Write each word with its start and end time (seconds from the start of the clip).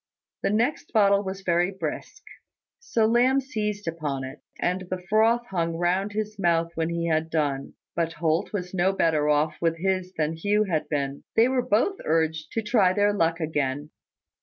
The 0.41 0.49
next 0.49 0.93
bottle 0.93 1.21
was 1.23 1.41
very 1.41 1.69
brisk: 1.69 2.23
so 2.79 3.05
Lamb 3.05 3.39
seized 3.39 3.87
upon 3.87 4.23
it; 4.23 4.41
and 4.59 4.81
the 4.89 4.97
froth 4.97 5.45
hung 5.51 5.75
round 5.77 6.13
his 6.13 6.39
mouth 6.39 6.71
when 6.73 6.89
he 6.89 7.05
had 7.05 7.29
done: 7.29 7.75
but 7.95 8.13
Holt 8.13 8.51
was 8.51 8.73
no 8.73 8.93
better 8.93 9.29
off 9.29 9.57
with 9.61 9.77
his 9.77 10.11
than 10.13 10.33
Hugh 10.33 10.63
had 10.63 10.89
been. 10.89 11.23
They 11.35 11.47
were 11.47 11.61
both 11.61 11.99
urged 12.03 12.51
to 12.53 12.63
try 12.63 12.93
their 12.93 13.13
luck 13.13 13.39
again. 13.39 13.91